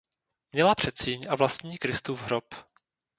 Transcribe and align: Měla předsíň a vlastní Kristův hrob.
Měla 0.51 0.75
předsíň 0.75 1.21
a 1.29 1.35
vlastní 1.35 1.77
Kristův 1.77 2.21
hrob. 2.21 2.43